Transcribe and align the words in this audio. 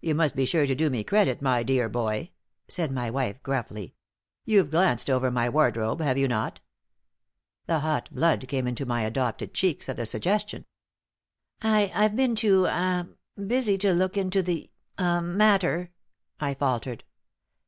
"You 0.00 0.16
must 0.16 0.34
be 0.34 0.46
sure 0.46 0.66
to 0.66 0.74
do 0.74 0.90
me 0.90 1.04
credit, 1.04 1.40
my 1.40 1.62
dear 1.62 1.88
boy," 1.88 2.32
said 2.66 2.90
my 2.90 3.08
wife, 3.08 3.40
gruffly. 3.44 3.94
"You've 4.44 4.72
glanced 4.72 5.08
over 5.08 5.30
my 5.30 5.48
wardrobe, 5.48 6.00
have 6.00 6.18
you 6.18 6.26
not?" 6.26 6.58
The 7.66 7.78
hot 7.78 8.12
blood 8.12 8.48
came 8.48 8.66
into 8.66 8.84
my 8.84 9.02
adopted 9.02 9.54
cheeks 9.54 9.88
at 9.88 9.94
the 9.94 10.06
suggestion. 10.06 10.64
"I 11.62 11.92
I've 11.94 12.16
been 12.16 12.34
too 12.34 12.66
ah 12.68 13.06
busy 13.36 13.78
to 13.78 13.92
look 13.92 14.16
into 14.16 14.42
the 14.42 14.72
ah 14.98 15.20
matter," 15.20 15.92
I 16.40 16.54
faltered. 16.54 17.04